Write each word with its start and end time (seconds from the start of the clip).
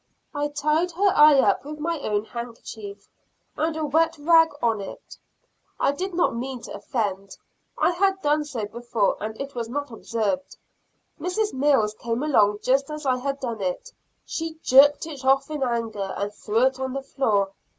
I 0.33 0.47
tied 0.47 0.89
her 0.93 1.13
eye 1.15 1.37
up 1.39 1.63
with 1.63 1.77
my 1.77 1.99
own 1.99 2.25
handkerchief, 2.25 3.07
and 3.55 3.77
a 3.77 3.85
wet 3.85 4.17
rag 4.17 4.49
on 4.59 4.81
it. 4.81 5.15
I 5.79 5.91
did 5.91 6.15
not 6.15 6.35
mean 6.35 6.59
to 6.63 6.73
offend, 6.73 7.37
I 7.77 7.91
had 7.91 8.19
done 8.23 8.43
so 8.45 8.65
before 8.65 9.15
and 9.23 9.39
it 9.39 9.53
was 9.53 9.69
not 9.69 9.91
observed. 9.91 10.57
Mrs. 11.19 11.53
Mills 11.53 11.93
came 11.93 12.23
along 12.23 12.61
just 12.63 12.89
as 12.89 13.05
I 13.05 13.17
had 13.17 13.39
done 13.39 13.61
it; 13.61 13.91
she 14.25 14.57
jerked 14.63 15.05
it 15.05 15.23
off 15.23 15.51
in 15.51 15.61
anger, 15.61 16.15
and 16.17 16.33
threw 16.33 16.63
it 16.63 16.79
on 16.79 16.93
the 16.93 17.03
floor. 17.03 17.53